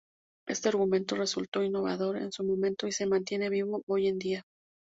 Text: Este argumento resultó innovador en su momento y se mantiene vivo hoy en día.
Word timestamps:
Este 0.47 0.67
argumento 0.67 1.15
resultó 1.15 1.61
innovador 1.63 2.17
en 2.17 2.31
su 2.31 2.43
momento 2.43 2.87
y 2.87 2.91
se 2.91 3.05
mantiene 3.05 3.49
vivo 3.49 3.83
hoy 3.85 4.07
en 4.07 4.17
día. 4.17 4.43